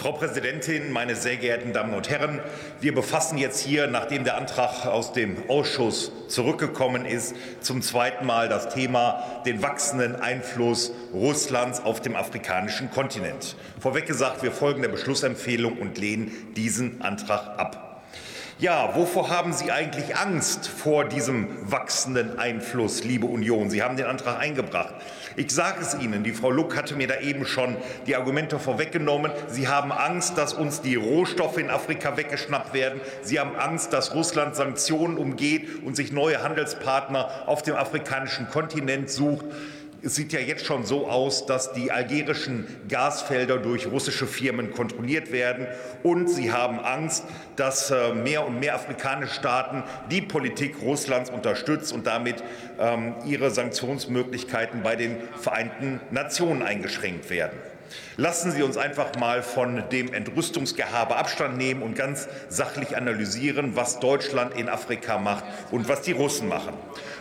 Frau 0.00 0.12
Präsidentin, 0.12 0.92
meine 0.92 1.14
sehr 1.14 1.36
geehrten 1.36 1.74
Damen 1.74 1.92
und 1.92 2.08
Herren! 2.08 2.40
Wir 2.80 2.94
befassen 2.94 3.36
jetzt 3.36 3.60
hier, 3.60 3.86
nachdem 3.86 4.24
der 4.24 4.38
Antrag 4.38 4.86
aus 4.86 5.12
dem 5.12 5.36
Ausschuss 5.50 6.10
zurückgekommen 6.26 7.04
ist, 7.04 7.36
zum 7.60 7.82
zweiten 7.82 8.24
Mal 8.24 8.48
das 8.48 8.70
Thema 8.70 9.42
den 9.44 9.60
wachsenden 9.62 10.16
Einfluss 10.16 10.90
Russlands 11.12 11.84
auf 11.84 12.00
dem 12.00 12.16
afrikanischen 12.16 12.90
Kontinent. 12.90 13.56
Vorweg 13.78 14.06
gesagt, 14.06 14.42
wir 14.42 14.52
folgen 14.52 14.80
der 14.80 14.88
Beschlussempfehlung 14.88 15.76
und 15.76 15.98
lehnen 15.98 16.54
diesen 16.56 17.02
Antrag 17.02 17.58
ab. 17.58 17.89
Ja, 18.60 18.94
wovor 18.94 19.30
haben 19.30 19.54
Sie 19.54 19.72
eigentlich 19.72 20.18
Angst 20.18 20.68
vor 20.68 21.06
diesem 21.06 21.48
wachsenden 21.70 22.38
Einfluss, 22.38 23.04
liebe 23.04 23.24
Union? 23.24 23.70
Sie 23.70 23.82
haben 23.82 23.96
den 23.96 24.04
Antrag 24.04 24.38
eingebracht. 24.38 24.94
Ich 25.34 25.50
sage 25.50 25.80
es 25.80 25.94
Ihnen, 25.94 26.24
die 26.24 26.32
Frau 26.32 26.50
Luck 26.50 26.76
hatte 26.76 26.94
mir 26.94 27.06
da 27.06 27.20
eben 27.20 27.46
schon 27.46 27.74
die 28.06 28.16
Argumente 28.16 28.58
vorweggenommen. 28.58 29.32
Sie 29.48 29.66
haben 29.66 29.92
Angst, 29.92 30.36
dass 30.36 30.52
uns 30.52 30.82
die 30.82 30.96
Rohstoffe 30.96 31.56
in 31.56 31.70
Afrika 31.70 32.18
weggeschnappt 32.18 32.74
werden. 32.74 33.00
Sie 33.22 33.40
haben 33.40 33.56
Angst, 33.56 33.94
dass 33.94 34.14
Russland 34.14 34.54
Sanktionen 34.54 35.16
umgeht 35.16 35.82
und 35.82 35.96
sich 35.96 36.12
neue 36.12 36.42
Handelspartner 36.42 37.30
auf 37.46 37.62
dem 37.62 37.76
afrikanischen 37.76 38.50
Kontinent 38.50 39.08
sucht. 39.08 39.46
Es 40.02 40.14
sieht 40.14 40.32
ja 40.32 40.40
jetzt 40.40 40.64
schon 40.64 40.84
so 40.84 41.08
aus, 41.08 41.44
dass 41.44 41.72
die 41.72 41.92
algerischen 41.92 42.66
Gasfelder 42.88 43.58
durch 43.58 43.86
russische 43.86 44.26
Firmen 44.26 44.70
kontrolliert 44.70 45.30
werden. 45.30 45.66
Und 46.02 46.30
sie 46.30 46.52
haben 46.52 46.80
Angst, 46.80 47.24
dass 47.56 47.90
äh, 47.90 48.14
mehr 48.14 48.46
und 48.46 48.60
mehr 48.60 48.76
afrikanische 48.76 49.34
Staaten 49.34 49.82
die 50.10 50.22
Politik 50.22 50.76
Russlands 50.80 51.28
unterstützen 51.28 51.96
und 51.96 52.06
damit 52.06 52.42
ähm, 52.78 53.14
ihre 53.26 53.50
Sanktionsmöglichkeiten 53.50 54.82
bei 54.82 54.96
den 54.96 55.18
Vereinten 55.36 56.00
Nationen 56.10 56.62
eingeschränkt 56.62 57.28
werden. 57.28 57.58
Lassen 58.16 58.52
Sie 58.52 58.62
uns 58.62 58.76
einfach 58.76 59.14
mal 59.16 59.42
von 59.42 59.84
dem 59.90 60.12
Entrüstungsgehabe 60.12 61.16
Abstand 61.16 61.56
nehmen 61.56 61.82
und 61.82 61.94
ganz 61.94 62.28
sachlich 62.48 62.96
analysieren, 62.96 63.76
was 63.76 64.00
Deutschland 64.00 64.54
in 64.54 64.68
Afrika 64.68 65.18
macht 65.18 65.44
und 65.70 65.88
was 65.88 66.02
die 66.02 66.12
Russen 66.12 66.48
machen. 66.48 66.74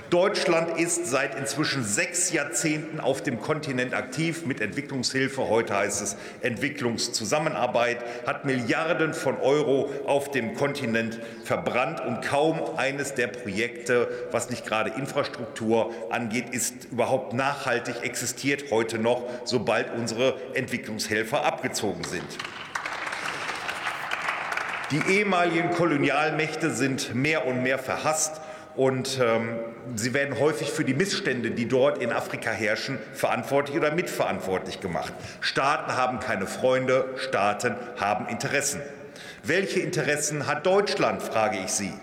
Deutschland 0.10 0.80
ist 0.80 1.06
seit 1.06 1.36
inzwischen 1.36 1.84
sechs 1.84 2.32
Jahrzehnten 2.32 3.00
auf 3.00 3.22
dem 3.22 3.40
Kontinent 3.40 3.94
aktiv 3.94 4.44
mit 4.44 4.60
Entwicklungshilfe. 4.60 5.48
Heute 5.48 5.76
heißt 5.76 6.02
es 6.02 6.18
Entwicklungszusammenarbeit, 6.42 8.04
hat 8.26 8.44
Milliarden 8.44 9.14
von 9.14 9.38
Euro 9.38 9.92
auf 10.08 10.32
dem 10.32 10.56
Kontinent 10.56 11.20
verbrannt 11.44 12.02
und 12.02 12.22
kaum 12.22 12.60
eines 12.76 13.14
der 13.14 13.28
Projekte, 13.28 14.08
was 14.32 14.50
nicht 14.50 14.66
gerade 14.66 14.90
Infrastruktur 14.98 15.94
angeht, 16.10 16.50
ist 16.56 16.86
überhaupt 16.92 17.34
nachhaltig, 17.34 18.02
existiert 18.02 18.72
heute 18.72 18.98
noch, 18.98 19.22
sobald 19.44 19.94
unsere 19.94 20.36
Entwicklungshelfer 20.60 21.44
abgezogen 21.44 22.04
sind. 22.04 22.38
Die 24.92 25.02
ehemaligen 25.12 25.72
Kolonialmächte 25.72 26.72
sind 26.72 27.14
mehr 27.14 27.46
und 27.46 27.64
mehr 27.64 27.78
verhasst 27.80 28.42
und 28.76 29.20
ähm, 29.22 29.60
sie 29.96 30.14
werden 30.14 30.40
häufig 30.40 30.70
für 30.70 30.84
die 30.84 30.94
Missstände, 30.94 31.52
die 31.52 31.68
dort 31.68 32.02
in 32.02 32.12
Afrika 32.12 32.50
herrschen, 32.50 32.98
verantwortlich 33.14 33.78
oder 33.78 33.92
mitverantwortlich 33.92 34.80
gemacht. 34.80 35.14
Staaten 35.42 35.96
haben 35.96 36.20
keine 36.20 36.48
Freunde, 36.48 37.06
Staaten 37.18 37.76
haben 38.00 38.28
Interessen. 38.28 38.82
Welche 39.44 39.80
Interessen 39.80 40.48
hat 40.48 40.66
Deutschland, 40.66 41.22
frage 41.22 41.60
ich 41.60 41.72
Sie. 41.72 41.94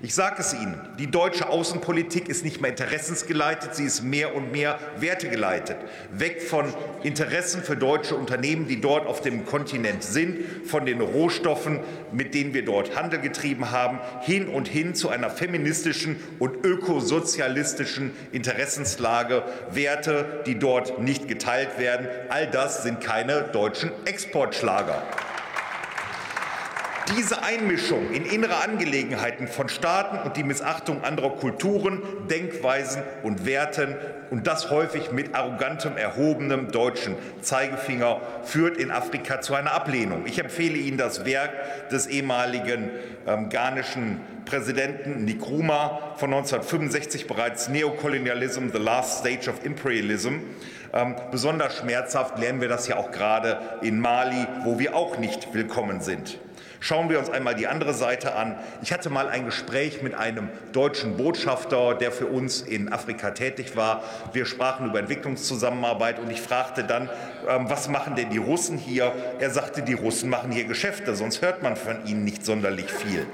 Ich 0.00 0.14
sage 0.14 0.36
es 0.38 0.54
Ihnen, 0.54 0.80
die 1.00 1.10
deutsche 1.10 1.48
Außenpolitik 1.48 2.28
ist 2.28 2.44
nicht 2.44 2.60
mehr 2.60 2.70
interessensgeleitet, 2.70 3.74
sie 3.74 3.82
ist 3.82 4.02
mehr 4.02 4.36
und 4.36 4.52
mehr 4.52 4.78
wertegeleitet. 5.00 5.76
Weg 6.12 6.40
von 6.40 6.72
Interessen 7.02 7.64
für 7.64 7.76
deutsche 7.76 8.14
Unternehmen, 8.14 8.68
die 8.68 8.80
dort 8.80 9.08
auf 9.08 9.22
dem 9.22 9.44
Kontinent 9.44 10.04
sind, 10.04 10.38
von 10.66 10.86
den 10.86 11.00
Rohstoffen, 11.00 11.80
mit 12.12 12.32
denen 12.32 12.54
wir 12.54 12.64
dort 12.64 12.94
Handel 12.94 13.20
getrieben 13.20 13.72
haben, 13.72 13.98
hin 14.20 14.46
und 14.46 14.68
hin 14.68 14.94
zu 14.94 15.08
einer 15.08 15.30
feministischen 15.30 16.14
und 16.38 16.64
ökosozialistischen 16.64 18.12
Interessenslage, 18.30 19.42
Werte, 19.72 20.44
die 20.46 20.60
dort 20.60 21.00
nicht 21.00 21.26
geteilt 21.26 21.76
werden. 21.80 22.06
All 22.28 22.46
das 22.46 22.84
sind 22.84 23.00
keine 23.00 23.48
deutschen 23.52 23.90
Exportschlager. 24.04 25.02
Diese 27.16 27.42
Einmischung 27.42 28.10
in 28.12 28.26
innere 28.26 28.62
Angelegenheiten 28.62 29.48
von 29.48 29.68
Staaten 29.68 30.18
und 30.26 30.36
die 30.36 30.42
Missachtung 30.42 31.04
anderer 31.04 31.30
Kulturen, 31.30 32.02
Denkweisen 32.28 33.02
und 33.22 33.46
Werten 33.46 33.96
und 34.30 34.46
das 34.46 34.70
häufig 34.70 35.10
mit 35.10 35.34
arrogantem, 35.34 35.96
erhobenem 35.96 36.70
deutschen 36.70 37.16
Zeigefinger 37.40 38.20
führt 38.42 38.76
in 38.76 38.90
Afrika 38.90 39.40
zu 39.40 39.54
einer 39.54 39.72
Ablehnung. 39.72 40.26
Ich 40.26 40.38
empfehle 40.38 40.76
Ihnen 40.76 40.98
das 40.98 41.24
Werk 41.24 41.88
des 41.88 42.06
ehemaligen 42.06 42.90
ähm, 43.26 43.48
ghanischen 43.48 44.20
Präsidenten 44.44 45.24
Nkrumah 45.24 46.14
von 46.16 46.32
1965 46.32 47.26
bereits 47.26 47.68
Neokolonialism, 47.68 48.68
The 48.72 48.78
Last 48.78 49.20
Stage 49.20 49.50
of 49.50 49.64
Imperialism. 49.64 50.40
Ähm, 50.92 51.16
besonders 51.30 51.78
schmerzhaft 51.78 52.38
lernen 52.38 52.60
wir 52.60 52.68
das 52.68 52.88
ja 52.88 52.96
auch 52.96 53.10
gerade 53.10 53.58
in 53.82 53.98
Mali, 53.98 54.46
wo 54.64 54.78
wir 54.78 54.94
auch 54.94 55.18
nicht 55.18 55.54
willkommen 55.54 56.00
sind. 56.00 56.38
Schauen 56.80 57.10
wir 57.10 57.18
uns 57.18 57.28
einmal 57.28 57.54
die 57.54 57.66
andere 57.66 57.92
Seite 57.92 58.34
an. 58.34 58.56
Ich 58.82 58.92
hatte 58.92 59.10
mal 59.10 59.28
ein 59.28 59.44
Gespräch 59.44 60.02
mit 60.02 60.14
einem 60.14 60.48
deutschen 60.72 61.16
Botschafter, 61.16 61.94
der 61.94 62.12
für 62.12 62.26
uns 62.26 62.62
in 62.62 62.92
Afrika 62.92 63.32
tätig 63.32 63.74
war. 63.76 64.02
Wir 64.32 64.46
sprachen 64.46 64.86
über 64.88 65.00
Entwicklungszusammenarbeit 65.00 66.20
und 66.20 66.30
ich 66.30 66.40
fragte 66.40 66.84
dann, 66.84 67.10
ähm, 67.48 67.68
was 67.68 67.88
machen 67.88 68.14
denn 68.14 68.30
die 68.30 68.38
Russen 68.38 68.78
hier? 68.78 69.12
Er 69.40 69.50
sagte, 69.50 69.82
die 69.82 69.94
Russen 69.94 70.30
machen 70.30 70.52
hier 70.52 70.64
Geschäfte, 70.64 71.16
sonst 71.16 71.42
hört 71.42 71.62
man 71.62 71.76
von 71.76 72.06
ihnen 72.06 72.24
nicht 72.24 72.44
sonderlich 72.44 72.90
viel. 72.90 73.26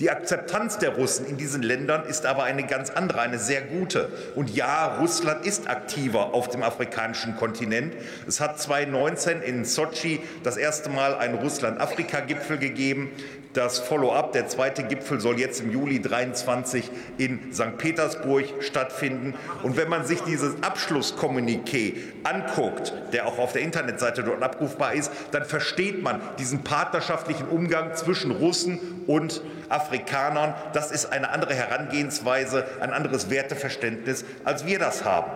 Die 0.00 0.10
Akzeptanz 0.10 0.78
der 0.78 0.96
Russen 0.96 1.24
in 1.24 1.36
diesen 1.36 1.62
Ländern 1.62 2.04
ist 2.04 2.26
aber 2.26 2.42
eine 2.42 2.64
ganz 2.66 2.90
andere, 2.90 3.20
eine 3.20 3.38
sehr 3.38 3.60
gute. 3.62 4.08
Und 4.34 4.50
ja, 4.50 4.96
Russland 4.98 5.46
ist 5.46 5.70
aktiver 5.70 6.34
auf 6.34 6.48
dem 6.48 6.64
afrikanischen 6.64 7.36
Kontinent. 7.36 7.94
Es 8.26 8.40
hat 8.40 8.58
2019 8.58 9.40
in 9.40 9.64
Sochi 9.64 10.20
das 10.42 10.56
erste 10.56 10.90
Mal 10.90 11.14
einen 11.14 11.36
Russland-Afrika-Gipfel 11.36 12.58
gegeben. 12.58 13.12
Das 13.52 13.78
Follow-up, 13.78 14.32
der 14.32 14.48
zweite 14.48 14.82
Gipfel, 14.82 15.20
soll 15.20 15.38
jetzt 15.38 15.60
im 15.60 15.70
Juli 15.70 16.02
23 16.02 16.90
in 17.18 17.52
St. 17.52 17.78
Petersburg 17.78 18.46
stattfinden. 18.58 19.34
Und 19.62 19.76
wenn 19.76 19.88
man 19.88 20.04
sich 20.04 20.22
dieses 20.22 20.56
Abschlusskommuniqué 20.60 21.94
anguckt, 22.24 22.92
der 23.12 23.28
auch 23.28 23.38
auf 23.38 23.52
der 23.52 23.62
Internetseite 23.62 24.24
dort 24.24 24.42
abrufbar 24.42 24.94
ist, 24.94 25.12
dann 25.30 25.44
versteht 25.44 26.02
man 26.02 26.20
diesen 26.40 26.64
partnerschaftlichen 26.64 27.46
Umgang 27.46 27.94
zwischen 27.94 28.32
Russen 28.32 28.80
und 29.06 29.40
Afrikanern. 29.68 29.83
Das 30.72 30.90
ist 30.90 31.06
eine 31.06 31.30
andere 31.30 31.54
Herangehensweise, 31.54 32.66
ein 32.80 32.92
anderes 32.92 33.30
Werteverständnis, 33.30 34.24
als 34.44 34.66
wir 34.66 34.78
das 34.78 35.04
haben. 35.04 35.30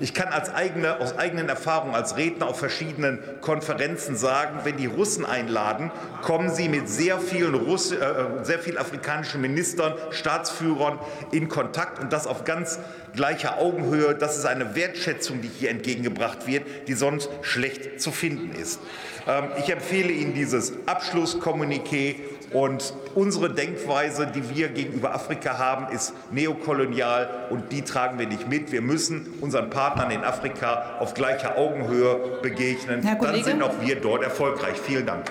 Ich 0.00 0.14
kann 0.14 0.28
als 0.28 0.52
eigene, 0.52 1.00
aus 1.00 1.18
eigenen 1.18 1.48
Erfahrungen 1.48 1.94
als 1.94 2.16
Redner 2.16 2.48
auf 2.48 2.58
verschiedenen 2.58 3.18
Konferenzen 3.40 4.16
sagen, 4.16 4.60
wenn 4.64 4.76
die 4.76 4.86
Russen 4.86 5.24
einladen, 5.24 5.90
kommen 6.22 6.50
sie 6.50 6.68
mit 6.68 6.88
sehr 6.88 7.18
vielen, 7.18 7.54
Russ, 7.54 7.92
äh, 7.92 7.96
sehr 8.42 8.58
vielen 8.58 8.78
afrikanischen 8.78 9.40
Ministern, 9.40 9.94
Staatsführern 10.10 10.98
in 11.30 11.48
Kontakt 11.48 11.98
und 11.98 12.12
das 12.12 12.26
auf 12.26 12.44
ganz 12.44 12.78
gleicher 13.14 13.58
Augenhöhe. 13.58 14.14
Das 14.14 14.38
ist 14.38 14.46
eine 14.46 14.74
Wertschätzung, 14.74 15.40
die 15.40 15.48
hier 15.48 15.70
entgegengebracht 15.70 16.46
wird, 16.46 16.64
die 16.88 16.94
sonst 16.94 17.28
schlecht 17.42 18.00
zu 18.00 18.10
finden 18.10 18.54
ist. 18.60 18.80
Ähm, 19.26 19.44
ich 19.58 19.70
empfehle 19.70 20.10
Ihnen 20.12 20.34
dieses 20.34 20.72
Abschlusskommuniqué 20.86 22.16
und 22.52 22.94
unsere 23.14 23.50
Denkweise, 23.50 24.26
die 24.26 24.54
wir 24.54 24.68
gegenüber 24.68 25.14
Afrika 25.14 25.58
haben, 25.58 25.92
ist 25.92 26.12
neokolonial 26.30 27.46
und 27.50 27.72
die 27.72 27.82
tragen 27.82 28.18
wir 28.18 28.26
nicht 28.26 28.48
mit. 28.48 28.72
Wir 28.72 28.82
müssen 28.82 29.26
unseren 29.62 29.70
Partnern 29.70 30.10
in 30.10 30.24
Afrika 30.24 30.96
auf 30.98 31.14
gleicher 31.14 31.56
Augenhöhe 31.56 32.38
begegnen. 32.42 33.02
Dann 33.02 33.44
sind 33.44 33.62
auch 33.62 33.80
wir 33.80 34.00
dort 34.00 34.22
erfolgreich. 34.22 34.78
Vielen 34.80 35.06
Dank. 35.06 35.24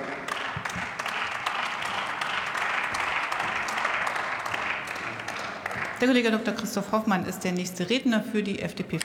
Der 6.00 6.08
Kollege 6.08 6.32
Dr. 6.32 6.56
Christoph 6.56 6.92
Hoffmann 6.92 7.26
ist 7.26 7.44
der 7.44 7.52
nächste 7.52 7.88
Redner 7.88 8.24
für 8.24 8.42
die 8.42 8.60
FDP. 8.60 9.00